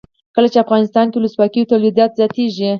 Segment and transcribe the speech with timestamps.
[0.35, 2.69] کله چې افغانستان کې ولسواکي وي تولیدات زیاتیږي.